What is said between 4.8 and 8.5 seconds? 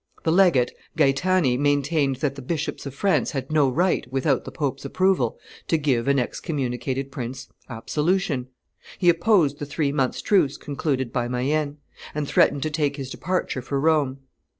approval, to give an excommunicated prince absolution;